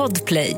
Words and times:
Podplay. 0.00 0.56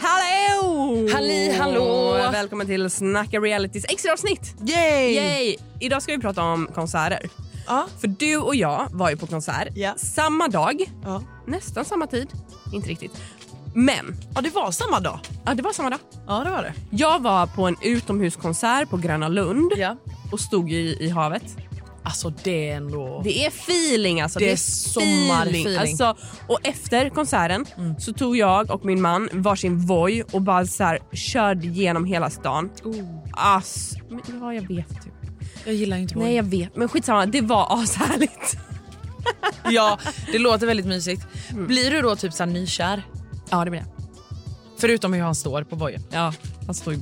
Hallå! 0.00 1.08
Halli, 1.12 1.52
hallå! 1.58 2.12
Välkommen 2.32 2.66
till 2.66 2.90
Snacka 2.90 3.40
realitys 3.40 3.84
extra 3.88 4.12
avsnitt. 4.12 4.54
Yay! 4.66 5.14
Yay! 5.14 5.56
Idag 5.80 6.02
ska 6.02 6.12
vi 6.12 6.18
prata 6.18 6.42
om 6.42 6.68
konserter. 6.74 7.28
Ja. 7.66 7.86
För 8.00 8.08
du 8.08 8.36
och 8.36 8.54
jag 8.56 8.88
var 8.92 9.10
ju 9.10 9.16
på 9.16 9.26
konsert 9.26 9.68
Ja. 9.74 9.94
samma 9.96 10.48
dag, 10.48 10.82
Ja. 11.04 11.22
nästan 11.46 11.84
samma 11.84 12.06
tid, 12.06 12.28
inte 12.72 12.88
riktigt. 12.88 13.12
Men 13.74 14.14
ja, 14.34 14.40
det 14.40 14.50
var 14.50 14.70
samma 14.70 15.00
dag. 15.00 15.18
ja, 15.44 15.54
det 15.54 15.62
var 15.62 15.72
samma 15.72 15.90
dag. 15.90 15.98
Ja, 16.26 16.44
det 16.44 16.50
var 16.50 16.62
det. 16.62 16.72
Jag 16.90 17.22
var 17.22 17.46
på 17.46 17.66
en 17.66 17.76
utomhuskonsert 17.82 18.90
på 18.90 18.96
Gröna 18.96 19.28
Lund 19.28 19.72
Ja. 19.76 19.96
och 20.32 20.40
stod 20.40 20.72
i, 20.72 20.96
i 21.00 21.08
havet. 21.10 21.44
Alltså 22.04 22.32
det 22.44 22.70
är 22.70 22.76
ändå... 22.76 23.20
Det 23.24 23.44
är 23.44 23.48
feeling 23.48 24.20
alltså. 24.20 24.38
Det 24.38 24.50
är 24.50 24.54
feeling. 24.54 25.26
sommarfeeling. 25.28 25.76
Alltså, 25.78 26.16
och 26.46 26.58
efter 26.62 27.08
konserten 27.08 27.66
Mm. 27.78 28.00
så 28.00 28.12
tog 28.12 28.36
jag 28.36 28.70
och 28.70 28.84
min 28.84 29.00
man 29.02 29.28
varsin 29.32 29.86
Voi 29.86 30.22
och 30.32 30.42
bara 30.42 30.66
så 30.66 30.84
här, 30.84 30.98
körde 31.12 31.66
genom 31.66 32.04
hela 32.04 32.30
stan. 32.30 32.70
Oh, 32.84 33.18
Ass, 33.32 33.94
men, 34.10 34.20
ja, 34.40 34.54
jag 34.54 34.62
vet 34.68 34.88
typ. 34.88 35.12
jag 35.64 35.74
gillar 35.74 35.96
inte 35.96 36.18
Nej 36.18 36.34
jag 36.34 36.42
vet 36.44 36.76
men 36.76 36.88
skitsamma 36.88 37.26
det 37.26 37.40
var 37.40 37.82
ashärligt. 37.82 38.56
Ja, 39.70 39.98
det 40.32 40.38
låter 40.38 40.66
väldigt 40.66 40.86
mysigt. 40.86 41.26
Blir 41.50 41.90
du 41.90 42.02
då 42.02 42.16
typ 42.16 42.32
så 42.32 42.42
här 42.44 42.50
nykär? 42.50 43.02
Ja 43.50 43.64
det 43.64 43.70
blir 43.70 43.80
jag. 43.80 43.88
Förutom 44.78 45.12
hur 45.12 45.22
han 45.22 45.34
står 45.34 45.62
på 45.62 45.76
bojen. 45.76 46.02
Ja 46.10 46.32
han 46.66 46.74
står 46.74 46.94
ju 46.94 47.00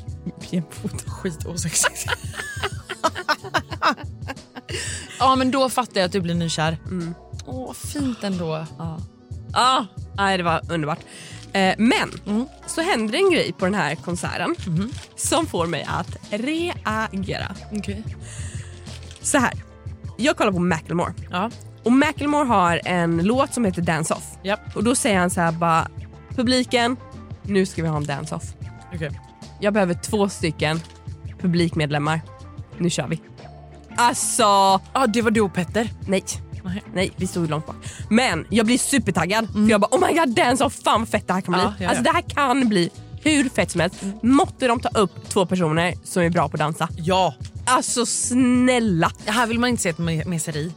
jämfota. 0.51 1.11
Skitosexigt. 1.11 2.07
ja, 5.21 5.37
men 5.37 5.51
då 5.51 5.69
fattar 5.69 6.01
jag 6.01 6.07
att 6.07 6.13
du 6.13 6.21
blir 6.21 6.35
nykär. 6.35 6.79
Åh, 7.47 7.73
fint 7.73 8.25
ändå. 8.25 8.67
Ja. 8.79 8.99
Ah, 9.53 9.85
nej 10.17 10.37
det 10.39 10.43
var 10.45 10.61
underbart. 10.73 10.99
Eh, 11.53 11.75
men 11.79 12.11
så 12.67 12.81
händer 12.81 13.15
en 13.15 13.31
grej 13.31 13.53
på 13.53 13.65
den 13.65 13.75
här 13.75 13.95
konserten 13.95 14.57
som 15.17 15.47
får 15.47 15.67
mig 15.67 15.87
att 15.89 16.17
reagera. 16.31 17.55
Okej. 17.73 18.05
Så 19.23 19.39
här. 19.39 19.53
Jag 20.17 20.37
kollar 20.37 20.53
på 20.53 20.59
Macklemore 20.59 21.15
Ja. 21.31 21.51
och 21.85 21.93
Macklemore 21.93 22.45
har 22.45 22.81
en 22.85 23.17
låt 23.17 23.55
som 23.55 23.65
heter 23.65 23.83
Dance 23.83 24.15
Off. 24.15 24.25
Japp. 24.43 24.77
Och 24.77 24.85
då 24.85 24.95
säger 24.95 25.19
han 25.19 25.31
så 25.31 25.41
här 25.41 25.53
bara 25.53 25.89
publiken 26.37 26.97
nu 27.43 27.67
ska 27.67 27.83
vi 27.83 27.89
ha 27.89 27.97
en 27.97 28.07
Dance 28.07 28.35
Off. 28.35 28.45
Okej. 28.95 29.21
Jag 29.61 29.73
behöver 29.75 29.95
två 29.95 30.29
stycken 30.29 30.81
publikmedlemmar. 31.41 32.21
Nu 32.79 32.91
kör 32.91 33.07
vi. 33.09 33.21
Alltså, 34.01 34.43
Ja, 34.95 35.07
det 35.09 35.23
var 35.23 35.31
du 35.31 35.41
och 35.41 35.55
Petter. 35.55 35.91
nej. 36.07 36.25
Nej. 36.65 36.83
Nej, 36.95 37.13
vi 37.17 37.27
stod 37.27 37.51
långt 37.51 37.67
bak. 37.67 37.77
Men 38.09 38.47
jag 38.51 38.67
blir 38.67 38.79
supertaggad 38.79 39.53
för 39.53 39.71
jag 39.71 39.81
bara 39.81 39.89
oh 39.97 40.07
my 40.09 40.19
god 40.19 40.29
dance 40.35 40.65
off, 40.65 40.83
fan 40.85 41.07
fett 41.07 41.27
det 41.27 41.33
här 41.35 41.41
kan 41.41 41.53
bli. 41.55 41.63
Ja, 41.63 41.73
ja, 41.79 41.85
ja. 41.85 41.89
Alltså 41.89 42.05
det 42.05 42.11
här 42.11 42.23
kan 42.23 42.69
bli 42.69 42.91
hur 43.23 43.49
fett 43.49 43.71
som 43.71 43.81
helst. 43.81 43.97
Måtte 44.23 44.67
de 44.69 44.81
ta 44.81 44.89
upp 44.89 45.29
två 45.29 45.47
personer 45.47 45.95
som 46.05 46.23
är 46.23 46.31
bra 46.31 46.49
på 46.49 46.55
att 46.55 46.59
dansa. 46.59 46.89
Ja. 46.97 47.35
Alltså 47.67 48.07
snälla. 48.07 49.11
Här 49.27 49.47
vill 49.47 49.59
man 49.59 49.71
inte 49.71 49.83
se 49.83 49.89
ett 49.89 49.97
me- 49.99 50.29
meseri. 50.29 50.73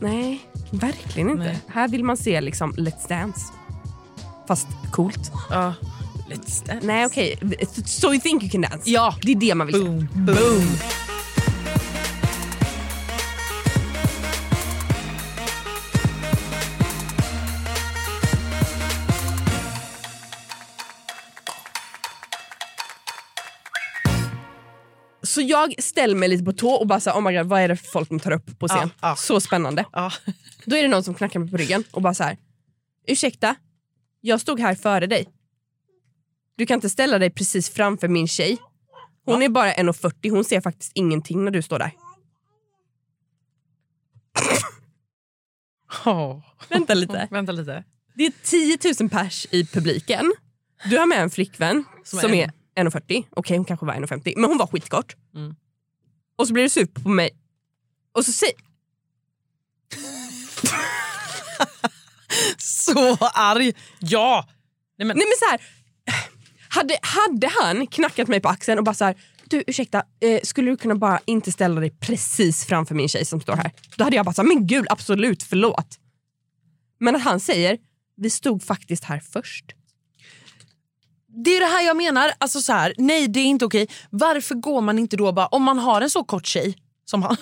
Nej, 0.00 0.40
verkligen 0.70 1.30
inte. 1.30 1.42
Nej. 1.44 1.58
Här 1.68 1.88
vill 1.88 2.04
man 2.04 2.16
se 2.16 2.40
liksom 2.40 2.72
Let's 2.72 3.08
Dance. 3.08 3.40
Fast 4.48 4.66
coolt. 4.92 5.32
Ja. 5.50 5.74
Let's 6.30 6.66
dance. 6.66 6.86
Nej 6.86 7.06
okej, 7.06 7.38
so 7.86 8.06
you 8.12 8.20
think 8.20 8.42
you 8.42 8.50
can 8.50 8.60
dance? 8.60 8.90
Ja. 8.90 9.14
Det 9.22 9.32
är 9.32 9.36
det 9.36 9.54
man 9.54 9.66
vill 9.66 9.76
se. 9.76 9.82
Boom. 9.82 10.08
Boom. 10.14 10.66
Jag 25.60 25.82
ställer 25.84 26.14
mig 26.14 26.28
lite 26.28 26.44
på 26.44 26.52
tå 26.52 26.70
och 26.70 26.86
bara 26.86 27.00
så 27.00 27.10
här, 27.10 27.18
oh 27.18 27.22
my 27.22 27.36
god, 27.38 27.46
vad 27.46 27.60
är 27.60 27.68
det 27.68 27.76
för 27.76 27.86
folk 27.86 28.08
de 28.08 28.20
tar 28.20 28.30
upp 28.30 28.58
på 28.58 28.68
scen? 28.68 28.90
Ja, 29.00 29.08
ja. 29.08 29.16
Så 29.16 29.40
spännande. 29.40 29.84
Ja. 29.92 30.12
Då 30.64 30.76
är 30.76 30.82
det 30.82 30.88
någon 30.88 31.04
som 31.04 31.14
knackar 31.14 31.40
mig 31.40 31.50
på 31.50 31.56
ryggen 31.56 31.84
och 31.90 32.02
bara 32.02 32.14
så 32.14 32.24
här. 32.24 32.36
Ursäkta, 33.06 33.56
jag 34.20 34.40
stod 34.40 34.60
här 34.60 34.74
före 34.74 35.06
dig. 35.06 35.28
Du 36.56 36.66
kan 36.66 36.74
inte 36.74 36.90
ställa 36.90 37.18
dig 37.18 37.30
precis 37.30 37.70
framför 37.70 38.08
min 38.08 38.28
tjej. 38.28 38.58
Hon 39.24 39.42
är 39.42 39.48
bara 39.48 39.72
1,40, 39.72 40.30
hon 40.30 40.44
ser 40.44 40.60
faktiskt 40.60 40.92
ingenting 40.94 41.44
när 41.44 41.50
du 41.50 41.62
står 41.62 41.78
där. 41.78 41.92
Oh. 46.04 46.40
Vänta 46.68 46.94
lite. 46.94 47.28
Vänta 47.30 47.52
lite. 47.52 47.84
Det 48.14 48.26
är 48.26 48.32
10 48.42 48.78
000 49.00 49.10
pers 49.10 49.46
i 49.50 49.66
publiken. 49.66 50.32
Du 50.84 50.98
har 50.98 51.06
med 51.06 51.22
en 51.22 51.30
flickvän 51.30 51.84
som, 52.04 52.18
Som 52.18 52.34
är 52.34 52.44
är 52.44 52.52
1,40. 52.78 53.24
Okej 53.30 53.56
hon 53.56 53.64
kanske 53.64 53.86
var 53.86 53.94
1,50 53.94 54.32
men 54.36 54.44
hon 54.44 54.58
var 54.58 54.66
skitkort. 54.66 55.16
Mm. 55.34 55.54
Och 56.36 56.46
så 56.46 56.52
blir 56.52 56.62
du 56.62 56.68
sur 56.68 56.86
på 56.86 57.08
mig. 57.08 57.30
Och 58.12 58.24
så 58.24 58.32
säger... 58.32 58.54
Så 62.58 63.16
arg. 63.34 63.72
Ja. 63.98 64.48
Nej, 64.98 65.08
men, 65.08 65.16
Nej 65.16 65.26
men 65.26 65.38
så 65.38 65.44
här, 65.50 65.60
hade, 66.68 66.98
hade 67.02 67.50
han 67.60 67.86
knackat 67.86 68.28
mig 68.28 68.40
på 68.40 68.48
axeln 68.48 68.78
och 68.78 68.84
bara 68.84 68.94
så 68.94 69.04
här, 69.04 69.16
du 69.44 69.64
ursäkta, 69.66 70.02
eh, 70.20 70.40
skulle 70.42 70.70
du 70.70 70.76
kunna 70.76 70.94
bara 70.94 71.20
inte 71.24 71.52
ställa 71.52 71.80
dig 71.80 71.90
precis 71.90 72.64
framför 72.64 72.94
min 72.94 73.08
tjej 73.08 73.24
som 73.24 73.40
står 73.40 73.56
här? 73.56 73.72
Då 73.96 74.04
hade 74.04 74.16
jag 74.16 74.24
bara 74.24 74.34
sagt, 74.34 74.48
men 74.48 74.66
gud 74.66 74.86
absolut, 74.90 75.42
förlåt. 75.42 75.98
Men 77.00 77.16
att 77.16 77.22
han 77.22 77.40
säger, 77.40 77.78
vi 78.16 78.30
stod 78.30 78.62
faktiskt 78.62 79.04
här 79.04 79.22
först. 79.32 79.64
Det 81.44 81.50
är 81.56 81.60
det 81.60 81.66
här 81.66 81.82
jag 81.86 81.96
menar. 81.96 82.32
Alltså 82.38 82.60
så 82.60 82.72
här, 82.72 82.94
nej 82.98 83.28
det 83.28 83.40
är 83.40 83.44
inte 83.44 83.64
okej. 83.64 83.88
Varför 84.10 84.54
går 84.54 84.80
man 84.80 84.98
inte 84.98 85.16
då 85.16 85.32
bara, 85.32 85.46
om 85.46 85.62
man 85.62 85.78
har 85.78 86.00
en 86.00 86.10
så 86.10 86.24
kort 86.24 86.46
tjej 86.46 86.78
som 87.04 87.22
han. 87.22 87.36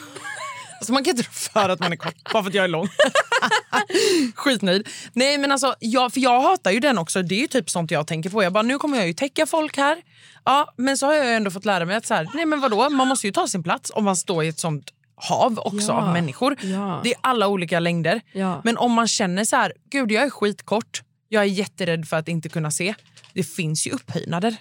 Alltså 0.81 0.93
man 0.93 1.05
kan 1.05 1.11
inte 1.17 1.23
för 1.31 1.69
att 1.69 1.81
man 1.81 1.93
är 1.93 1.97
kort, 1.97 2.33
bara 2.33 2.43
för 2.43 2.51
att 2.51 2.55
jag 2.55 2.65
är 2.65 2.69
lång. 2.69 2.89
Skitnöjd. 4.35 4.89
Nej 5.13 5.39
men 5.39 5.53
alltså, 5.53 5.75
jag, 5.79 6.13
för 6.13 6.21
jag 6.21 6.41
hatar 6.41 6.71
ju 6.71 6.81
den 6.81 6.99
också. 6.99 7.23
Det 7.23 7.35
är 7.35 7.41
ju 7.41 7.47
typ 7.47 7.71
sånt 7.71 7.91
jag 7.91 8.07
tänker 8.07 8.31
på. 8.31 8.43
Jag 8.43 8.53
bara, 8.53 8.63
nu 8.63 8.79
kommer 8.79 8.99
jag 8.99 9.07
ju 9.07 9.13
täcka 9.13 9.47
folk 9.47 9.77
här. 9.77 9.99
Ja, 10.45 10.73
men 10.77 10.97
så 10.99 11.07
har 11.07 11.13
jag 11.15 11.37
ändå 11.37 11.51
fått 11.51 11.65
lära 11.65 11.85
mig 11.85 11.97
att 11.97 12.07
så 12.07 12.15
här, 12.15 12.29
nej 12.35 12.47
men 12.47 12.61
vadå, 12.61 12.91
man 12.91 13.09
måste 13.09 13.27
ju 13.27 13.33
ta 13.33 13.49
sin 13.49 13.63
plats 13.63 13.91
om 13.95 14.05
man 14.05 14.17
står 14.17 14.45
i 14.45 14.49
ett 14.49 14.59
sånt 14.61 14.91
hav 15.17 15.59
också 15.59 15.87
Ja. 15.93 15.95
av 15.95 16.13
människor. 16.13 16.57
Ja. 16.63 17.01
Det 17.05 17.11
är 17.13 17.19
alla 17.21 17.49
olika 17.49 17.81
längder. 17.81 18.21
Ja. 18.33 18.61
Men 18.65 18.77
om 18.77 18.93
man 18.93 19.09
känner 19.09 19.45
så 19.45 19.57
här, 19.57 19.73
gud 19.91 20.13
jag 20.13 20.25
är 20.25 20.31
skitkort, 20.31 21.03
jag 21.29 21.43
är 21.43 21.47
jätterädd 21.47 22.09
för 22.09 22.17
att 22.17 22.29
inte 22.29 22.49
kunna 22.49 22.71
se. 22.71 22.95
Det 23.37 23.43
finns 23.43 23.87
ju 23.87 23.91
upphöjnader. 23.91 24.57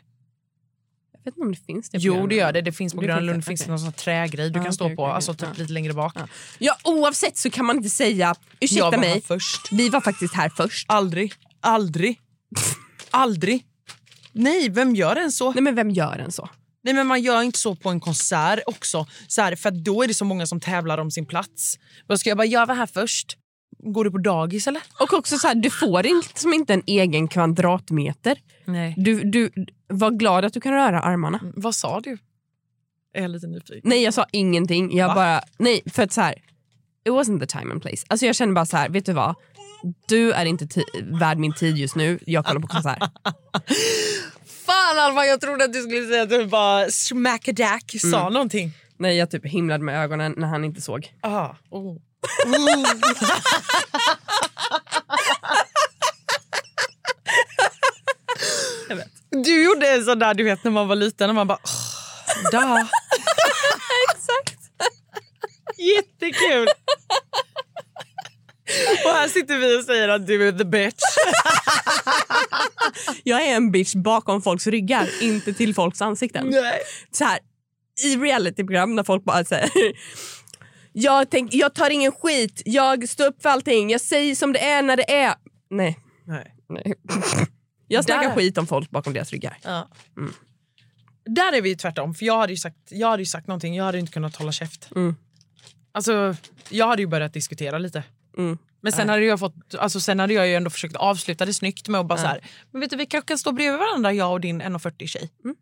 Jag 1.12 1.20
vet 1.20 1.28
inte 1.38 1.42
om 1.46 1.52
det 1.52 1.66
finns 1.66 1.90
det. 1.90 1.98
Jo 1.98 2.28
det 2.28 2.36
gör 2.36 2.52
det. 2.54 2.62
Det 2.62 2.72
finns 2.72 2.94
på 2.94 3.02
Gröna 3.02 3.20
Lund 3.20 3.40
det, 3.40 3.46
finns 3.46 3.60
det 3.60 3.64
okej. 3.64 3.70
någon 3.72 3.80
sån 3.80 3.94
trägrej 3.94 4.50
du 4.50 4.60
Ja, 4.60 4.64
kan 4.64 4.74
stå 4.74 4.86
okej, 4.86 4.96
på, 4.96 5.04
okej, 5.04 5.14
alltså 5.16 5.34
typ 5.34 5.48
Ja. 5.54 5.58
lite 5.58 5.74
längre 5.74 5.94
bak. 5.94 6.14
Ja, 6.60 6.78
oavsett 6.84 7.38
så 7.38 7.50
kan 7.50 7.66
man 7.66 7.78
inte 7.78 7.90
säga, 7.90 8.36
ursäkta 8.60 8.80
jag 8.86 8.92
var 8.92 8.98
mig, 8.98 9.10
här 9.10 9.20
först. 9.22 9.72
vi 9.72 9.90
var 9.90 10.02
faktiskt 10.02 10.34
här 10.34 10.50
först. 10.50 10.86
Aldrig, 10.90 11.34
aldrig, 11.62 12.20
aldrig. 13.12 13.66
Nej, 14.32 14.70
vem 14.70 14.96
gör 14.96 15.16
en 15.16 15.32
så? 15.32 15.52
Nej 15.54 15.62
men 15.64 15.76
vem 15.76 15.90
gör 15.90 16.18
en 16.20 16.32
så? 16.32 16.50
Nej 16.84 16.94
men 16.94 17.08
man 17.08 17.22
gör 17.22 17.42
inte 17.42 17.60
så 17.60 17.76
på 17.76 17.90
en 17.90 18.00
konsert 18.00 18.60
också. 18.66 19.08
Så 19.28 19.42
här, 19.42 19.56
för 19.56 19.72
då 19.72 20.04
är 20.04 20.08
det 20.08 20.14
så 20.14 20.26
många 20.26 20.48
som 20.48 20.60
tävlar 20.60 20.98
om 20.98 21.12
sin 21.12 21.26
plats. 21.26 21.80
Då 22.08 22.18
ska 22.18 22.30
jag 22.30 22.38
bara, 22.38 22.46
jag 22.48 22.66
var 22.66 22.76
här 22.76 22.86
först. 22.86 23.38
Går 23.86 24.04
du 24.04 24.12
på 24.12 24.18
dagis 24.18 24.68
eller? 24.68 24.82
Och 25.00 25.14
också 25.14 25.38
så 25.38 25.48
här, 25.48 25.56
du 25.56 25.70
får 25.70 26.04
liksom 26.04 26.54
inte 26.54 26.74
en 26.74 26.84
egen 26.86 27.28
kvadratmeter. 27.28 28.38
Nej. 28.66 28.94
Du, 28.98 29.24
du, 29.24 29.52
var 29.88 30.12
glad 30.12 30.46
att 30.46 30.54
du 30.54 30.62
kan 30.62 30.74
röra 30.74 31.02
armarna. 31.02 31.40
Vad 31.56 31.76
sa 31.76 32.00
du? 32.00 32.18
Är 33.14 33.22
jag 33.22 33.32
lite 33.32 33.48
nyfiken. 33.48 33.82
Nej 33.84 34.04
jag 34.04 34.14
sa 34.14 34.26
ingenting. 34.32 34.98
Jag 34.98 35.08
Va? 35.08 35.16
bara, 35.16 35.42
nej 35.58 35.82
för 35.86 36.04
att 36.04 36.12
så 36.14 36.22
här, 36.22 36.34
it 37.06 37.12
wasn't 37.12 37.40
the 37.40 37.46
time 37.46 37.72
and 37.72 37.82
place. 37.82 38.06
Alltså 38.08 38.26
jag 38.26 38.36
känner 38.36 38.54
bara 38.54 38.66
så 38.66 38.78
här, 38.78 38.90
vet 38.90 39.06
du 39.06 39.14
vad? 39.14 39.36
Du 40.08 40.32
är 40.32 40.46
inte 40.46 40.68
värd 41.04 41.38
min 41.38 41.54
tid 41.54 41.78
just 41.78 41.96
nu, 41.96 42.20
jag 42.26 42.46
kollar 42.46 42.62
på 42.62 42.68
konsert. 42.68 43.00
Fan 44.66 45.00
Alva, 45.00 45.26
jag 45.26 45.42
trodde 45.42 45.64
att 45.64 45.74
du 45.74 45.82
skulle 45.82 46.08
säga 46.08 46.24
att 46.24 46.30
du 46.30 46.46
bara 46.46 46.90
smackadack 46.90 47.96
sa 48.12 48.30
någonting. 48.30 48.72
nej 48.98 49.18
jag 49.18 49.32
typ 49.32 49.46
himlade 49.46 49.84
med 49.84 50.04
ögonen 50.04 50.34
när 50.38 50.48
han 50.48 50.64
inte 50.64 50.82
såg. 50.82 51.12
Ah. 51.22 51.50
Oh. 51.70 51.98
Jag 58.90 58.96
vet. 58.96 59.08
Du 59.30 59.64
gjorde 59.64 59.90
en 59.92 60.06
sån 60.06 60.20
där 60.20 60.34
du 60.34 60.44
vet 60.44 60.64
när 60.64 60.72
man 60.72 60.88
var 60.88 60.96
liten 60.96 61.30
och 61.30 61.36
man 61.36 61.48
bara 61.48 61.58
oh, 61.58 62.52
da. 62.52 62.88
Exakt. 64.12 64.60
Jättekul. 65.78 66.68
och 69.06 69.12
här 69.12 69.28
sitter 69.28 69.58
vi 69.58 69.80
och 69.80 69.84
säger 69.84 70.10
att 70.10 70.28
du 70.28 70.48
är 70.48 70.52
the 70.52 70.66
bitch. 70.66 71.04
Jag 73.24 73.42
är 73.46 73.56
en 73.56 73.72
bitch 73.72 73.96
bakom 73.96 74.42
folks 74.42 74.68
ryggar, 74.68 75.10
inte 75.22 75.54
till 75.54 75.76
folks 75.76 76.02
ansikten. 76.02 76.48
Nej. 76.50 76.82
så 77.12 77.24
här, 77.24 77.40
i 78.04 78.16
realityprogram 78.16 78.96
när 78.96 79.04
folk 79.04 79.24
bara 79.24 79.46
säger 79.46 79.70
jag, 80.98 81.30
tänk, 81.30 81.54
jag 81.54 81.74
tar 81.74 81.90
ingen 81.90 82.12
skit, 82.12 82.62
jag 82.66 83.10
står 83.10 83.26
upp 83.28 83.42
för 83.42 83.50
allting, 83.50 83.90
jag 83.90 84.02
säger 84.02 84.36
som 84.36 84.54
det 84.54 84.60
är 84.60 84.82
när 84.82 84.98
det 84.98 85.14
är. 85.14 85.36
Nej, 85.70 86.00
Nej. 86.26 86.56
Nej. 86.70 86.94
Jag 87.88 88.06
snackar 88.06 88.30
Där- 88.30 88.36
skit 88.36 88.58
om 88.58 88.68
folk 88.68 88.90
bakom 88.90 89.14
deras 89.14 89.32
ryggar. 89.32 89.58
Ja. 89.64 89.90
Mm. 90.18 90.34
Där 91.26 91.54
är 91.54 91.62
vi 91.62 91.70
ju 91.70 91.76
tvärtom. 91.76 92.14
För 92.16 92.26
jag 92.26 92.38
hade 92.38 92.54
ju 92.54 92.58
sagt, 92.58 92.78
jag 92.90 93.08
hade 93.10 93.22
ju 93.22 93.26
sagt 93.26 93.48
någonting, 93.48 93.76
jag 93.76 93.84
hade 93.84 94.00
inte 94.00 94.12
kunnat 94.12 94.36
hålla 94.36 94.52
käft. 94.52 94.90
Mm. 94.96 95.16
Alltså, 95.92 96.36
jag 96.70 96.88
hade 96.88 97.02
ju 97.02 97.08
börjat 97.08 97.34
diskutera 97.34 97.78
lite. 97.78 98.04
Mm. 98.38 98.58
Men 98.82 98.92
sen 98.92 99.10
hade, 99.10 99.26
jag 99.26 99.40
fått, 99.40 99.76
alltså 99.78 100.00
sen 100.00 100.20
hade 100.20 100.34
jag 100.34 100.48
ju 100.48 100.56
ändå 100.56 100.70
försökt 100.70 100.96
avsluta 100.96 101.46
det 101.46 101.54
snyggt 101.54 101.88
med 101.88 102.02
att 102.02 102.08
bara 102.08 102.20
så 102.20 102.28
här, 102.28 102.46
men 102.72 102.82
vet 102.82 102.90
du 102.90 102.96
vi 102.98 103.06
kanske 103.06 103.28
kan 103.28 103.38
stå 103.38 103.52
bredvid 103.52 103.80
varandra 103.80 104.14
jag 104.14 104.32
och 104.32 104.42
din 104.42 104.62
1,40 104.62 105.08
tjej. 105.08 105.32
Mm. 105.44 105.56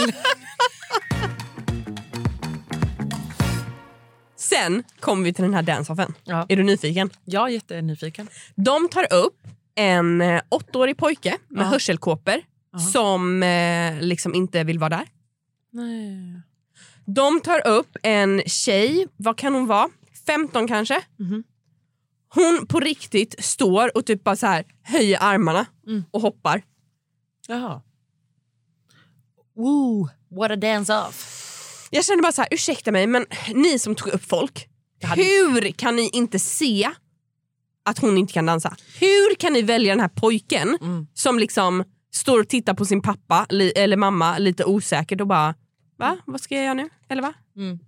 Sen 4.54 4.84
kommer 5.00 5.24
vi 5.24 5.32
till 5.32 5.44
den 5.44 5.54
här 5.54 5.62
dance-offen. 5.62 6.14
ja. 6.24 6.46
Är 6.48 6.56
du 6.56 6.62
nyfiken? 6.62 7.10
Jag 7.24 7.44
är 7.48 7.52
jättenyfiken. 7.52 8.28
De 8.54 8.88
tar 8.88 9.12
upp 9.12 9.40
en 9.74 10.20
eh, 10.20 10.42
åttaårig 10.48 10.96
pojke 10.96 11.38
med 11.48 11.64
Ja. 11.64 11.68
hörselkåpor 11.68 12.34
Ja. 12.72 12.78
som 12.78 13.42
eh, 13.42 14.00
liksom 14.00 14.34
inte 14.34 14.64
vill 14.64 14.78
vara 14.78 14.90
där. 14.90 15.04
Nej. 15.72 16.40
De 17.06 17.40
tar 17.40 17.66
upp 17.66 17.96
en 18.02 18.42
tjej, 18.46 19.06
vad 19.16 19.38
kan 19.38 19.54
hon 19.54 19.66
vara? 19.66 19.88
15 20.26 20.68
kanske? 20.68 21.02
Mhm. 21.16 21.44
Hon 22.34 22.66
på 22.66 22.80
riktigt 22.80 23.44
står 23.44 23.96
och 23.96 24.06
typ 24.06 24.24
bara 24.24 24.36
så 24.36 24.46
här 24.46 24.64
höjer 24.82 25.18
armarna 25.22 25.66
Mm. 25.86 26.04
och 26.10 26.20
hoppar. 26.20 26.62
Jaha. 27.48 27.82
Woo, 29.56 30.08
what 30.30 30.50
a 30.50 30.56
dance 30.56 30.94
off. 30.98 31.33
Jag 31.94 32.04
känner 32.04 32.22
bara 32.22 32.32
så 32.32 32.40
här, 32.42 32.48
ursäkta 32.50 32.92
mig 32.92 33.06
men 33.06 33.26
ni 33.54 33.78
som 33.78 33.94
tog 33.94 34.08
upp 34.12 34.24
folk, 34.24 34.68
hade- 35.02 35.22
hur 35.22 35.70
kan 35.72 35.96
ni 35.96 36.10
inte 36.12 36.38
se 36.38 36.90
att 37.84 37.98
hon 37.98 38.18
inte 38.18 38.32
kan 38.32 38.46
dansa? 38.46 38.76
Hur 39.00 39.34
kan 39.34 39.52
ni 39.52 39.62
välja 39.62 39.92
den 39.92 40.00
här 40.00 40.08
pojken 40.08 40.78
Mm. 40.80 41.06
som 41.14 41.38
liksom 41.38 41.84
står 42.14 42.40
och 42.40 42.48
tittar 42.48 42.74
på 42.74 42.84
sin 42.84 43.02
pappa 43.02 43.46
eller 43.50 43.96
mamma 43.96 44.38
lite 44.38 44.64
osäkert 44.64 45.20
och 45.20 45.26
bara 45.26 45.54
va? 45.98 46.16
Vad 46.26 46.40
ska 46.40 46.54
jag 46.54 46.64
göra 46.64 46.74
nu? 46.74 46.88
Eller 47.08 47.22
va? 47.22 47.32
Mm. 47.56 47.78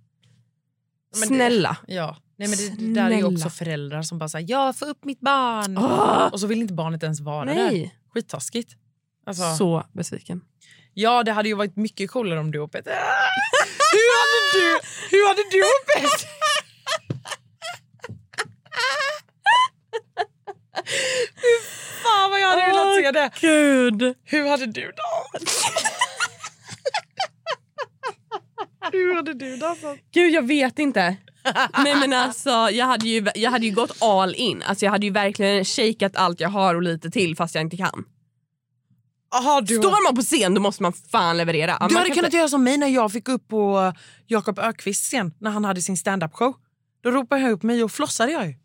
Men 1.11 1.21
det- 1.21 1.27
Snälla. 1.27 1.77
Ja. 1.87 2.17
Nej, 2.39 2.47
men 2.47 2.57
det, 2.57 2.85
det 2.87 2.93
där 2.93 3.05
är 3.05 3.09
ju 3.15 3.21
Snälla. 3.21 3.35
också 3.37 3.49
föräldrar 3.49 4.01
som 4.01 4.17
bara 4.17 4.29
säger 4.29 4.49
jag 4.49 4.77
får 4.77 4.85
upp 4.85 5.05
mitt 5.05 5.19
barn. 5.19 5.77
Åh! 5.77 6.27
Och 6.31 6.39
så 6.39 6.47
vill 6.47 6.61
inte 6.61 6.73
barnet 6.73 7.03
ens 7.03 7.19
vara 7.19 7.45
där. 7.45 7.53
Nej. 7.55 7.95
Skittaskigt. 8.13 8.75
Alltså, 9.25 9.55
Så 9.55 9.83
besviken. 9.93 10.41
Ja, 10.93 11.23
det 11.23 11.31
hade 11.31 11.49
ju 11.49 11.55
varit 11.55 11.75
mycket 11.75 12.11
coolare 12.11 12.39
om 12.39 12.51
du 12.51 12.59
och 12.59 12.71
Peter... 12.71 12.93
du, 14.53 14.79
hur 15.11 15.27
hade 15.27 15.43
du 15.51 15.61
och 15.61 15.85
Peter... 15.95 16.27
Hur 21.35 21.61
fan 22.03 22.31
vad 22.31 22.41
jag 22.41 22.47
hade 22.47 22.65
velat 22.65 22.95
se 22.95 23.11
det! 23.11 23.31
Gud. 23.41 24.15
Hur 24.23 24.49
hade 24.49 24.65
du 24.65 24.91
då? 24.91 25.39
hur 28.91 29.15
hade 29.15 29.33
du 29.33 29.57
dansat? 29.57 29.97
Gud 30.13 30.33
jag 30.33 30.47
vet 30.47 30.79
inte. 30.79 31.17
Nej 31.77 31.95
men 31.95 32.13
alltså 32.13 32.49
jag 32.49 32.85
hade, 32.85 33.07
ju, 33.07 33.25
jag 33.35 33.51
hade 33.51 33.65
ju 33.65 33.71
gått 33.71 34.01
all 34.01 34.35
in. 34.35 34.63
Alltså 34.63 34.85
jag 34.85 34.91
hade 34.91 35.05
ju 35.05 35.11
verkligen 35.11 35.65
shakat 35.65 36.15
allt 36.15 36.39
jag 36.39 36.49
har 36.49 36.75
och 36.75 36.81
lite 36.81 37.09
till 37.09 37.35
fast 37.35 37.55
jag 37.55 37.61
inte 37.61 37.77
kan. 37.77 38.05
Aha, 39.29 39.61
du, 39.61 39.75
Står 39.77 40.03
man 40.07 40.15
på 40.15 40.21
scen 40.21 40.53
då 40.53 40.61
måste 40.61 40.83
man 40.83 40.93
fan 40.93 41.37
leverera. 41.37 41.77
du 41.87 41.93
Man 41.93 41.95
hade 41.95 42.09
kunnat 42.09 42.25
inte- 42.25 42.37
göra 42.37 42.47
som 42.47 42.63
mig 42.63 42.77
när 42.77 42.87
jag 42.87 43.11
fick 43.11 43.29
upp 43.29 43.47
på 43.47 43.93
Jakob 44.27 44.59
Ökvists 44.59 45.07
scen 45.07 45.33
när 45.39 45.51
han 45.51 45.65
hade 45.65 45.81
sin 45.81 45.97
stand-up 45.97 46.33
show. 46.33 46.53
Då 47.01 47.11
ropade 47.11 47.41
jag 47.41 47.51
upp 47.51 47.63
mig 47.63 47.83
och 47.83 47.91
flossade 47.91 48.31
jag 48.31 48.47
ju. 48.47 48.55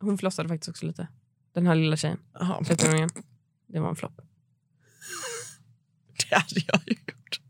Hon 0.00 0.18
flossade 0.18 0.48
faktiskt 0.48 0.68
också 0.68 0.86
lite. 0.86 1.08
Den 1.54 1.66
här 1.66 1.74
lilla 1.74 1.96
tjejen. 1.96 2.18
Aha, 2.40 2.60
13-åringen. 2.64 3.10
Det 3.68 3.80
var 3.80 3.88
en 3.88 3.96
flopp. 3.96 4.12
Det 6.30 6.34
hade 6.36 6.60
jag 6.66 6.80
ju 6.86 6.92
gjort. 6.92 7.40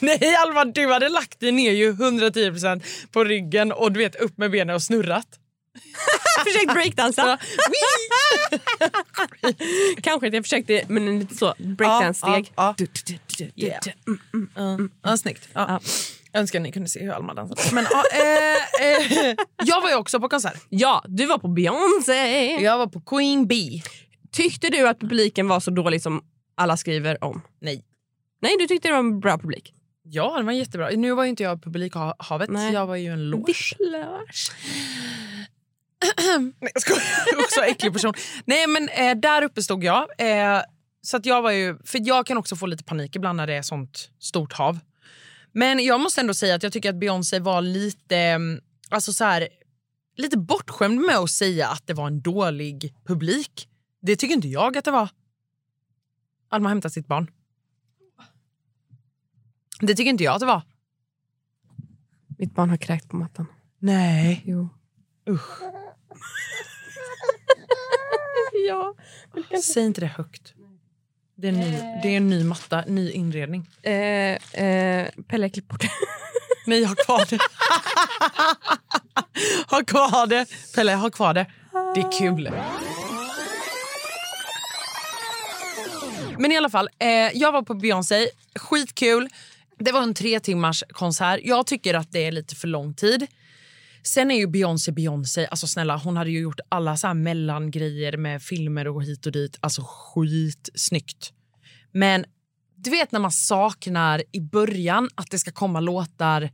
Nej 0.00 0.34
Alma, 0.36 0.64
du 0.64 0.92
hade 0.92 1.08
lagt 1.08 1.40
dig 1.40 1.52
ner 1.52 1.72
ju 1.72 1.92
110% 1.92 2.82
på 3.12 3.24
ryggen 3.24 3.72
och 3.72 3.92
du 3.92 3.98
vet 3.98 4.16
upp 4.16 4.38
med 4.38 4.50
benen 4.50 4.74
och 4.76 4.82
snurrat. 4.82 5.38
Försökt 6.44 6.74
breakdansa. 6.74 7.38
Kanske 10.02 10.26
att 10.26 10.34
jag 10.34 10.44
försökte 10.44 10.84
men 10.88 11.08
en 11.08 11.18
lite 11.18 11.34
så 11.34 11.54
breakdance-steg. 11.58 12.52
Ja, 12.56 12.74
du, 12.78 12.86
du, 13.06 13.18
Yeah. 13.54 13.80
Mm, 14.06 14.20
mm. 14.56 14.90
ja, 15.02 15.10
ja, 15.10 15.16
snyggt. 15.16 15.48
Ja. 15.52 15.66
Ja. 15.68 15.80
Jag 16.32 16.40
önskar 16.40 16.58
att 16.58 16.62
ni 16.62 16.72
kunde 16.72 16.88
se 16.88 17.04
hur 17.04 17.12
Alma 17.12 17.34
dansar. 17.34 17.74
Men, 17.74 17.86
ja, 17.90 18.02
eh, 18.12 18.86
eh, 18.86 19.36
jag 19.64 19.80
var 19.80 19.88
ju 19.88 19.94
också 19.96 20.20
på 20.20 20.28
konsert. 20.28 20.66
Ja, 20.68 21.04
du 21.08 21.26
var 21.26 21.38
på 21.38 21.48
Beyoncé. 21.48 22.62
Jag 22.62 22.78
var 22.78 22.86
på 22.86 23.00
Queen 23.00 23.46
Bee. 23.46 23.82
Tyckte 24.32 24.68
du 24.68 24.88
att 24.88 25.00
publiken 25.00 25.48
var 25.48 25.60
så 25.60 25.70
dålig 25.70 26.02
som 26.02 26.24
alla 26.54 26.76
skriver 26.76 27.24
om? 27.24 27.42
Nej. 27.60 27.84
Nej, 28.42 28.56
du 28.58 28.66
tyckte 28.66 28.88
det 28.88 28.92
var 28.92 28.98
en 28.98 29.20
bra 29.20 29.38
publik. 29.38 29.74
Ja, 30.04 30.38
det 30.38 30.44
var 30.44 30.52
jättebra. 30.52 30.88
Nu 30.90 31.14
var 31.14 31.24
ju 31.24 31.30
inte 31.30 31.42
jag 31.42 31.62
publikhavet. 31.62 32.50
Nej. 32.50 32.72
Jag 32.72 32.86
var 32.86 32.96
ju 32.96 33.12
en 33.12 33.30
loge. 33.30 33.54
Nej, 36.60 36.70
jag 36.74 36.82
skojar. 36.82 37.02
Också 37.38 37.60
äcklig 37.60 37.92
person. 37.92 38.14
Nej, 38.44 38.66
men 38.66 38.88
eh, 38.88 39.14
där 39.20 39.42
uppe 39.42 39.62
stod 39.62 39.84
jag. 39.84 40.06
Eh, 40.18 40.62
så 41.02 41.16
att 41.16 41.26
jag 41.26 41.42
var 41.42 41.50
ju... 41.50 41.78
För 41.84 41.98
jag 42.02 42.26
kan 42.26 42.36
också 42.36 42.56
få 42.56 42.66
lite 42.66 42.84
panik 42.84 43.16
ibland 43.16 43.36
när 43.36 43.46
det 43.46 43.54
är 43.54 43.62
sånt 43.62 44.10
stort 44.18 44.52
hav. 44.52 44.78
Men 45.52 45.84
jag 45.84 46.00
måste 46.00 46.20
ändå 46.20 46.34
säga 46.34 46.54
att 46.54 46.62
jag 46.62 46.72
tycker 46.72 46.88
att 46.90 46.96
Beyoncé 47.00 47.38
var 47.38 47.62
lite... 47.62 48.16
mm, 48.16 48.60
Alltså 48.90 49.12
så 49.12 49.24
här, 49.24 49.48
lite 50.16 50.38
bortskämd 50.38 51.00
med 51.00 51.16
att 51.16 51.30
säga 51.30 51.68
att 51.68 51.86
det 51.86 51.94
var 51.94 52.06
en 52.06 52.20
dålig 52.22 52.94
publik. 53.06 53.68
Det 54.00 54.16
tycker 54.16 54.34
inte 54.34 54.48
jag 54.48 54.76
att 54.76 54.84
det 54.84 54.90
var. 54.90 55.08
Alma 56.48 56.68
hämtar 56.68 56.88
sitt 56.88 57.06
barn. 57.06 57.30
Det 59.80 59.94
tycker 59.94 60.10
inte 60.10 60.24
jag 60.24 60.34
att 60.34 60.40
det 60.40 60.46
var. 60.46 60.62
Mitt 62.38 62.54
barn 62.54 62.70
har 62.70 62.76
kräkt 62.76 63.08
på 63.08 63.16
mattan. 63.16 63.46
Nej. 63.78 64.42
Jo. 64.46 64.68
Usch. 65.30 65.60
ja. 68.68 68.94
Säg 69.62 69.84
inte 69.84 70.00
det 70.00 70.06
högt. 70.06 70.54
Det 71.36 71.48
är 71.48 71.52
ny, 71.52 71.70
det 72.02 72.08
är 72.08 72.16
en 72.16 72.28
ny 72.30 72.44
matta, 72.44 72.84
ny 72.86 73.10
inredning. 73.10 73.70
Eh, 73.82 73.92
eh, 74.64 75.08
Pelle, 75.28 75.48
klipp 75.48 75.68
bort 75.68 75.80
det. 75.80 75.90
Nej, 76.66 76.84
ha 76.84 76.94
kvar 76.94 77.26
det. 77.30 77.38
ha 79.66 79.84
kvar 79.84 80.26
det. 80.26 80.46
Pelle, 80.74 80.94
ha 80.94 81.10
kvar 81.10 81.34
det. 81.34 81.46
Det 81.94 82.00
är 82.00 82.18
kul. 82.18 82.50
Men 86.38 86.52
i 86.52 86.56
alla 86.56 86.70
fall, 86.70 86.88
eh, 86.98 87.08
jag 87.08 87.52
var 87.52 87.62
på 87.62 87.74
Beyoncé. 87.74 88.28
Skitkul. 88.54 89.28
Det 89.78 89.92
var 89.92 90.02
en 90.02 90.14
tre 90.14 90.40
timmars 90.40 90.84
konsert. 90.90 91.40
Jag 91.44 91.66
tycker 91.66 91.94
att 91.94 92.12
det 92.12 92.26
är 92.26 92.32
lite 92.32 92.54
för 92.54 92.68
lång 92.68 92.94
tid. 92.94 93.26
Sen 94.02 94.30
är 94.30 94.34
ju 94.38 94.46
Beyoncé 94.46 94.92
Beyoncé. 94.92 95.46
Alltså 95.50 95.66
snälla, 95.66 95.96
hon 95.96 96.16
hade 96.16 96.30
ju 96.30 96.40
gjort 96.40 96.60
alla 96.68 96.96
så 96.96 97.06
här 97.06 97.14
mellangrejer 97.14 98.16
med 98.16 98.42
filmer 98.42 98.88
och 98.88 99.02
hit 99.04 99.26
och 99.26 99.32
dit. 99.32 99.56
Alltså 99.60 99.82
skitsnyggt. 99.86 101.32
Men 101.92 102.24
du 102.76 102.90
vet 102.90 103.12
när 103.12 103.20
man 103.20 103.32
saknar 103.32 104.22
i 104.32 104.40
början 104.40 105.08
att 105.14 105.30
det 105.30 105.38
ska 105.38 105.52
komma 105.52 105.80
låtar 105.80 106.50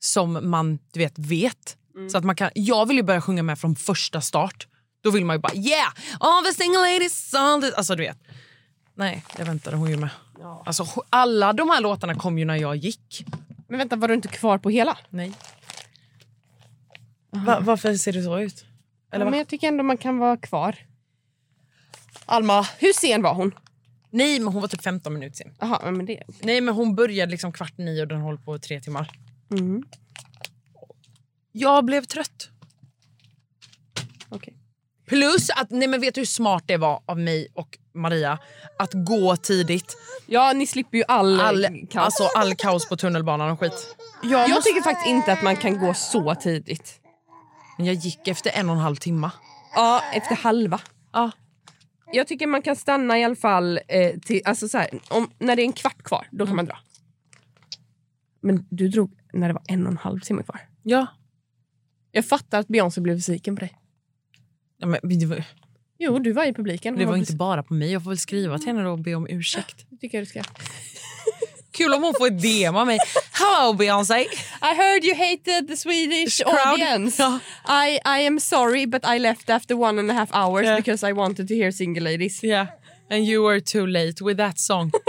som 0.00 0.50
man 0.50 0.78
du 0.92 1.00
vet 1.00 1.18
vet. 1.18 1.76
Så 2.10 2.18
att 2.18 2.24
man 2.24 2.36
kan, 2.36 2.50
jag 2.54 2.86
vill 2.88 2.96
ju 2.96 3.02
börja 3.02 3.20
sjunga 3.20 3.42
med 3.42 3.58
från 3.58 3.76
första 3.76 4.20
start. 4.20 4.66
Då 5.02 5.10
vill 5.10 5.24
man 5.24 5.36
ju 5.36 5.40
bara 5.40 5.54
yeah, 5.54 5.92
all 6.20 6.44
the 6.44 6.52
single 6.54 6.80
ladies, 6.92 7.34
all 7.34 7.62
the... 7.62 7.72
Alltså 7.76 7.94
du 7.94 8.02
vet. 8.02 8.18
Nej, 8.94 9.24
det 9.36 9.44
väntade 9.44 9.76
hon 9.76 9.90
ju 9.90 9.96
med. 9.96 10.10
Alltså, 10.66 10.82
ho- 10.82 11.02
alla 11.10 11.52
de 11.52 11.70
här 11.70 11.80
låtarna 11.80 12.14
kom 12.14 12.38
ju 12.38 12.44
när 12.44 12.56
jag 12.56 12.76
gick. 12.76 13.24
Men 13.68 13.78
vänta, 13.78 13.96
var 13.96 14.08
du 14.08 14.14
inte 14.14 14.28
kvar 14.28 14.58
på 14.58 14.70
hela? 14.70 14.98
Nej. 15.10 15.32
Va, 17.32 17.60
varför 17.60 17.94
ser 17.94 18.12
det 18.12 18.22
så 18.22 18.38
ut? 18.38 18.64
Eller 19.12 19.24
ja, 19.24 19.30
men 19.30 19.38
jag 19.38 19.48
tycker 19.48 19.68
ändå 19.68 19.84
man 19.84 19.96
kan 19.96 20.18
vara 20.18 20.36
kvar. 20.36 20.76
Alma. 22.26 22.66
Hur 22.78 22.92
sen 22.92 23.22
var 23.22 23.34
hon? 23.34 23.54
Nej, 24.10 24.40
men 24.40 24.52
hon 24.52 24.62
var 24.62 24.68
typ 24.68 24.82
15 24.82 25.14
minuter 25.14 25.36
sen. 25.36 25.54
Jaha, 25.60 25.90
men 25.90 26.06
det... 26.06 26.22
Nej, 26.42 26.60
men 26.60 26.74
hon 26.74 26.94
började 26.94 27.30
liksom 27.30 27.52
kvart 27.52 27.78
nio 27.78 28.02
och 28.02 28.08
den 28.08 28.20
håller 28.20 28.38
på 28.38 28.56
i 28.56 28.58
tre 28.58 28.80
timmar. 28.80 29.10
Mm. 29.50 29.82
Jag 31.52 31.84
blev 31.84 32.04
trött. 32.04 32.48
Okej. 34.28 34.54
Plus 35.06 35.50
att, 35.50 35.70
nej 35.70 35.88
men 35.88 36.00
vet 36.00 36.14
du 36.14 36.20
hur 36.20 36.26
smart 36.26 36.64
det 36.66 36.76
var 36.76 37.02
av 37.06 37.18
mig 37.18 37.48
och 37.54 37.78
Maria 37.94 38.38
att 38.78 38.90
gå 38.92 39.36
tidigt. 39.36 39.96
Ja, 40.26 40.52
ni 40.52 40.66
slipper 40.66 40.98
ju 40.98 41.04
all, 41.08 41.40
All, 41.40 41.66
kaos. 41.90 42.04
alltså 42.04 42.38
all 42.38 42.54
kaos 42.54 42.88
på 42.88 42.96
tunnelbanan 42.96 43.50
och 43.50 43.60
skit. 43.60 43.96
Jag, 44.22 44.30
jag 44.40 44.50
måste, 44.50 44.62
tycker 44.62 44.82
faktiskt 44.82 45.06
inte 45.06 45.32
att 45.32 45.42
man 45.42 45.56
kan 45.56 45.78
gå 45.78 45.94
så 45.94 46.34
tidigt. 46.34 47.01
Men 47.82 47.86
jag 47.94 47.94
gick 47.96 48.28
efter 48.28 48.50
en 48.50 48.68
och 48.68 48.74
en 48.76 48.80
halv 48.80 48.96
timme. 48.96 49.30
Ja, 49.74 50.02
efter 50.12 50.36
halva. 50.36 50.80
Ja. 51.12 51.30
Jag 52.12 52.26
tycker 52.26 52.46
man 52.46 52.62
kan 52.62 52.76
stanna 52.76 53.18
i 53.18 53.24
alla 53.24 53.36
fall 53.36 53.80
eh, 53.88 54.18
till, 54.20 54.40
alltså 54.44 54.68
så 54.68 54.78
här, 54.78 54.88
om, 55.10 55.30
när 55.38 55.56
det 55.56 55.62
är 55.62 55.64
en 55.64 55.72
kvart 55.72 56.02
kvar. 56.02 56.26
Då 56.30 56.46
kan 56.46 56.56
man 56.56 56.66
dra. 56.66 56.78
Men 58.40 58.66
du 58.70 58.88
drog 58.88 59.10
när 59.32 59.48
det 59.48 59.54
var 59.54 59.62
en 59.68 59.86
och 59.86 59.90
en 59.92 59.96
halv 59.98 60.20
timme 60.20 60.42
kvar. 60.42 60.60
Ja. 60.82 61.06
Jag 62.12 62.26
fattar 62.26 62.60
att 62.60 62.68
Beyoncé 62.68 63.00
blev 63.00 63.16
besviken 63.16 63.56
på 63.56 63.60
dig. 63.60 63.78
ja 64.78 64.86
men, 64.86 65.00
det 65.18 65.26
var- 65.26 65.44
Jo, 65.98 66.18
du 66.18 66.32
var 66.32 66.44
i 66.44 66.54
publiken. 66.54 66.94
Det 66.94 67.04
Hon 67.04 67.10
var 67.10 67.16
inte 67.16 67.36
bara 67.36 67.62
på 67.62 67.74
mig. 67.74 67.92
Jag 67.92 68.04
får 68.04 68.10
väl 68.10 68.18
skriva 68.18 68.58
till 68.58 68.66
henne 68.66 68.82
då 68.82 68.90
och 68.90 68.98
be 68.98 69.14
om 69.14 69.26
ursäkt. 69.30 69.86
Det 69.90 69.96
tycker 69.96 70.18
jag 70.18 70.22
du 70.22 70.26
ska. 70.30 70.42
Kul 71.72 71.94
om 71.94 72.02
hon 72.02 72.14
får 72.18 72.30
DM 72.30 72.76
av 72.76 72.86
mig. 72.86 72.98
Hello 73.32 73.72
Beyoncé! 73.74 74.20
I 74.62 74.74
heard 74.74 75.04
you 75.04 75.14
hated 75.14 75.68
the 75.68 75.76
Swedish 75.76 76.42
Crowd. 76.42 76.72
audience. 76.72 77.22
Ja. 77.22 77.38
I, 77.66 77.98
I 78.04 78.26
am 78.26 78.40
sorry 78.40 78.86
but 78.86 79.04
I 79.04 79.18
left 79.18 79.50
after 79.50 79.74
one 79.76 79.98
and 79.98 80.10
a 80.10 80.14
half 80.14 80.30
hours 80.34 80.64
Yeah. 80.66 80.76
because 80.76 81.02
I 81.08 81.12
wanted 81.12 81.48
to 81.48 81.54
hear 81.54 81.72
single 81.72 82.02
ladies. 82.04 82.42
Yeah, 82.42 82.66
and 83.10 83.24
you 83.24 83.42
were 83.42 83.60
too 83.60 83.86
late 83.86 84.20
with 84.24 84.36
that 84.36 84.58
song. 84.58 84.92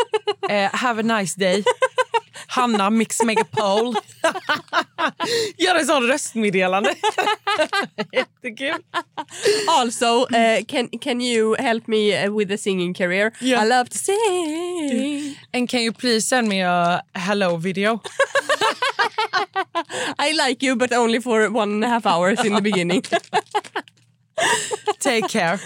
Eh, 0.50 0.70
have 0.74 1.00
a 1.00 1.04
nice 1.04 1.36
day. 1.36 1.64
Hanna 2.48 2.92
Mix 2.92 3.22
Megapol. 3.22 3.96
Gör 5.58 5.76
en 5.76 5.86
sån 5.86 6.08
röstmeddelande. 6.08 6.96
Jättekul. 8.12 8.84
Also, 9.68 10.22
uh, 10.22 10.64
can, 10.68 10.90
can 10.90 11.22
you 11.22 11.56
help 11.60 11.88
me 11.88 12.30
with 12.30 12.50
the 12.50 12.58
singing 12.58 12.94
career? 12.94 13.32
Yeah. 13.42 13.64
I 13.64 13.70
love 13.70 13.90
to 13.90 13.98
sing. 13.98 15.36
And 15.54 15.70
can 15.70 15.82
you 15.82 15.94
please 15.94 16.28
send 16.28 16.48
me 16.48 16.64
a 16.64 17.02
hello 17.16 17.58
video? 17.58 18.02
I 20.20 20.34
like 20.34 20.66
you 20.66 20.76
but 20.76 20.94
only 20.94 21.20
for 21.20 21.50
one 21.50 21.72
and 21.74 21.84
a 21.84 21.88
half 21.88 22.06
hours 22.06 22.44
in 22.46 22.54
the 22.54 22.62
beginning. 22.62 23.02
Take 25.00 25.28
care. 25.28 25.60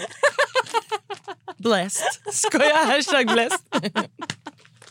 Blessed. 1.60 2.20
Skoja, 2.32 2.84
hashtag 2.86 3.26
blessed. 3.26 3.62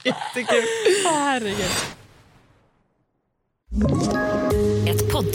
Jättekul. 0.04 0.63
Herregud. 1.06 1.72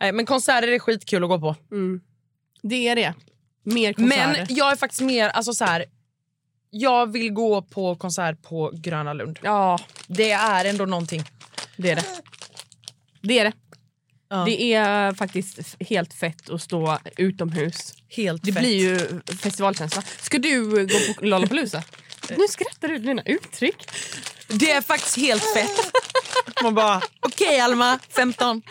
Nej, 0.00 0.12
men 0.12 0.26
konserter 0.26 0.68
är 0.68 0.78
skitkul 0.78 1.22
att 1.24 1.28
gå 1.30 1.38
på. 1.40 1.56
Det 2.62 2.88
är 2.88 2.96
det. 2.96 3.14
Mer 3.62 3.94
Men 3.98 4.08
konserter. 4.34 4.46
jag 4.58 4.72
är 4.72 4.76
faktiskt 4.76 5.00
mer... 5.02 5.28
Alltså 5.28 5.54
så 5.54 5.64
här, 5.64 5.84
jag 6.70 7.12
vill 7.12 7.32
gå 7.32 7.62
på 7.62 7.94
konsert 7.96 8.42
på 8.42 8.70
Gröna 8.74 9.12
Lund. 9.12 9.38
Ja, 9.42 9.78
Det 10.06 10.30
är 10.30 10.64
ändå 10.64 10.86
någonting. 10.86 11.24
det 11.76 11.90
är 11.90 11.96
det. 11.96 12.04
Det 13.22 13.38
är 13.38 13.44
det. 13.44 13.52
Ja. 14.28 14.44
Det 14.44 14.74
är 14.74 15.14
faktiskt 15.14 15.76
helt 15.80 16.14
fett 16.14 16.50
att 16.50 16.62
stå 16.62 16.98
utomhus. 17.16 17.94
Helt 18.08 18.42
Det 18.42 18.52
fett. 18.52 18.62
blir 18.62 18.76
ju 18.78 19.20
festivalkänsla. 19.36 20.02
Ska 20.20 20.38
du 20.38 20.86
gå 20.86 21.14
på 21.18 21.24
Lollapalooza? 21.26 21.82
Nu 22.30 22.48
skrattar 22.48 22.88
du 22.88 22.98
dina 22.98 23.22
uttryck. 23.22 23.76
Det 24.48 24.70
är 24.70 24.80
faktiskt 24.80 25.16
helt 25.16 25.42
fett. 25.54 25.92
Man 26.62 26.74
bara, 26.74 27.00
okej 27.20 27.60
Alma, 27.60 27.98
15. 28.16 28.62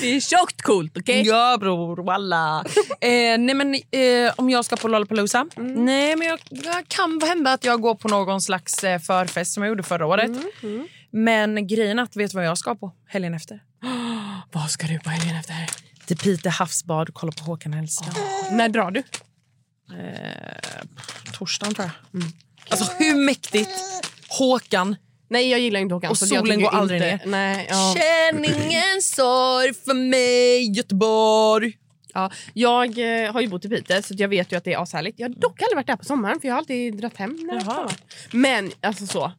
Det 0.00 0.06
är 0.16 0.20
tjockt 0.20 0.62
coolt, 0.62 0.96
okej? 0.98 1.22
Ja 1.26 1.56
bror, 1.60 2.04
walla. 2.04 2.64
eh, 3.00 3.38
nej 3.38 3.54
men 3.54 3.74
eh, 3.74 4.32
om 4.36 4.50
jag 4.50 4.64
ska 4.64 4.76
på 4.76 4.88
Lollapalooza? 4.88 5.46
Nej 5.56 6.16
men 6.16 6.26
jag, 6.28 6.38
jag 6.50 6.88
kan 6.88 7.20
hända 7.22 7.52
att 7.52 7.64
jag 7.64 7.80
går 7.80 7.94
på 7.94 8.08
någon 8.08 8.42
slags 8.42 8.84
eh, 8.84 8.98
förfest 9.00 9.52
som 9.54 9.62
jag 9.62 9.68
gjorde 9.68 9.82
förra 9.82 10.06
året. 10.06 10.30
Men 11.10 11.66
grejen 11.66 11.98
att, 11.98 12.16
vet 12.16 12.30
du 12.30 12.34
vad 12.36 12.46
jag 12.46 12.58
ska 12.58 12.74
på 12.74 12.92
helgen 13.08 13.34
efter? 13.34 13.60
Vad 14.52 14.70
ska 14.70 14.86
du 14.86 14.98
på 15.00 15.10
helgen 15.10 15.36
efter? 15.36 15.54
Till 16.06 16.16
Pite 16.18 16.50
havsbad 16.50 17.08
och 17.08 17.14
kolla 17.14 17.32
på 17.32 17.44
Håkan 17.44 17.72
Hellström. 17.72 18.14
När 18.52 18.68
drar 18.68 18.90
du? 18.90 19.02
Torsdagen 21.32 21.74
tror 21.74 21.90
jag. 22.12 22.22
Alltså 22.68 22.92
hur 22.98 23.14
mäktigt? 23.14 23.70
Håkan. 24.28 24.96
Nej, 25.32 25.50
jag 25.50 25.60
gillar 25.60 25.80
inte 25.80 25.94
Håkan. 25.94 26.10
Och 26.10 26.18
så 26.18 26.34
jag 26.34 26.46
solen 26.46 26.60
går 26.60 26.68
aldrig 26.70 27.02
inte, 27.02 27.16
ner. 27.16 27.26
Nej, 27.26 27.66
ja. 27.70 27.94
Känn 27.96 28.44
ingen 28.44 29.02
sorg 29.02 29.74
för 29.74 29.94
mig 29.94 30.76
Göteborg. 30.76 31.78
Ja, 32.14 32.30
jag 32.52 32.98
eh, 32.98 33.32
har 33.32 33.40
ju 33.40 33.48
bott 33.48 33.64
i 33.64 33.68
Piteå 33.68 34.02
så 34.02 34.14
jag 34.18 34.28
vet 34.28 34.52
ju 34.52 34.56
att 34.56 34.64
det 34.64 34.72
är 34.72 34.82
ashärligt. 34.82 35.18
Jag 35.18 35.28
har 35.28 35.34
dock 35.34 35.62
aldrig 35.62 35.76
varit 35.76 35.86
där 35.86 35.96
på 35.96 36.04
sommaren 36.04 36.40
för 36.40 36.48
jag 36.48 36.54
har 36.54 36.58
alltid 36.58 36.96
dragit 36.96 37.16
hem 37.16 37.38
när 37.42 37.54
det. 37.54 37.94
Men 38.32 38.70
alltså 38.80 39.06
så. 39.06 39.32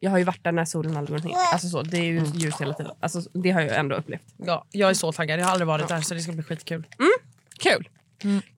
Jag 0.00 0.10
har 0.10 0.18
ju 0.18 0.24
varit 0.24 0.44
där 0.44 0.52
när 0.52 0.64
solen 0.64 0.96
aldrig 0.96 1.22
går 1.22 1.28
ner. 1.28 1.36
Alltså 1.52 1.68
så, 1.68 1.82
det 1.82 1.98
är 1.98 2.04
ju 2.04 2.24
ljus 2.34 2.60
hela 2.60 2.74
tiden. 2.74 2.92
Alltså, 3.00 3.20
det 3.32 3.50
har 3.50 3.60
jag 3.60 3.76
ändå 3.76 3.96
upplevt. 3.96 4.22
Ja, 4.36 4.66
jag 4.70 4.90
är 4.90 4.94
så 4.94 5.12
taggad. 5.12 5.40
Jag 5.40 5.44
har 5.44 5.52
aldrig 5.52 5.66
varit 5.66 5.88
där 5.88 6.00
så 6.00 6.14
det 6.14 6.20
ska 6.20 6.32
bli 6.32 6.42
skitkul. 6.42 6.86
Kul! 7.58 7.88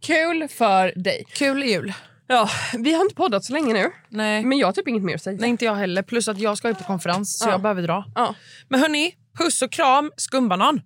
Kul 0.00 0.48
för 0.48 0.92
dig. 0.96 1.24
Kul 1.32 1.62
jul. 1.62 1.92
Ja, 2.26 2.50
vi 2.78 2.92
har 2.92 3.02
inte 3.02 3.14
poddat 3.14 3.44
så 3.44 3.52
länge 3.52 3.72
nu. 3.74 3.92
Nej. 4.08 4.44
Men 4.44 4.58
jag 4.58 4.66
har 4.68 4.72
typ 4.72 4.88
inget 4.88 5.02
mer 5.02 5.14
att 5.14 5.22
säga. 5.22 5.36
Nej, 5.40 5.50
inte 5.50 5.64
jag 5.64 5.74
heller. 5.74 6.02
Plus 6.02 6.28
att 6.28 6.38
jag 6.38 6.58
ska 6.58 6.68
ju 6.68 6.74
på 6.74 6.84
konferens 6.84 7.38
så 7.38 7.44
Ja. 7.48 7.50
jag 7.50 7.62
behöver 7.62 7.82
dra. 7.82 8.04
Ja, 8.14 8.34
Men 8.68 8.80
hörni, 8.80 9.14
puss 9.38 9.62
och 9.62 9.72
kram, 9.72 10.12
skumbanan. 10.16 10.82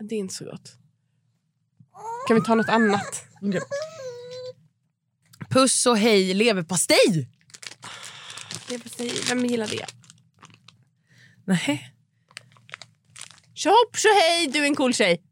det 0.00 0.14
är 0.14 0.18
inte 0.18 0.34
så 0.34 0.44
gott. 0.44 0.72
Kan 2.28 2.36
vi 2.36 2.42
ta 2.42 2.54
något 2.54 2.68
annat? 2.68 3.24
Puss 5.50 5.86
och 5.86 5.98
hej 5.98 6.34
leverpastej! 6.34 7.28
Säga, 8.96 9.12
vem 9.28 9.46
gillar 9.46 9.66
det? 9.66 9.86
Nej. 11.44 11.92
Tjohopp 13.54 13.96
tjohej, 13.96 14.46
du 14.52 14.58
är 14.58 14.64
en 14.66 14.74
cool 14.76 14.94
tjej. 14.94 15.22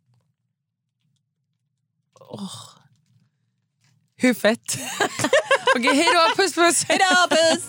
Hur 4.24 4.34
fett? 4.34 4.78
Okej, 5.76 5.94
hej 5.96 6.08
då. 6.14 6.42
Puss 6.42 6.54
puss. 6.54 6.84
Hejdå, 6.88 7.04
puss! 7.30 7.68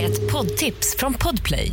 Ett 0.00 0.32
poddtips 0.32 0.96
från 0.98 1.14
Podplay. 1.14 1.72